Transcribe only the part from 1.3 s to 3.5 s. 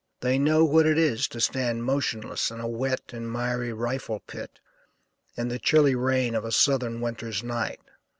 stand motionless in a wet and